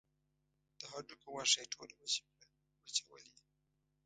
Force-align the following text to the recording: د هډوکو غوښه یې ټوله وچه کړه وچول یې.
د 0.79 0.81
هډوکو 0.91 1.27
غوښه 1.33 1.57
یې 1.61 1.69
ټوله 1.73 1.93
وچه 2.01 2.21
کړه 2.29 2.47
وچول 2.83 3.23
یې. 3.33 3.39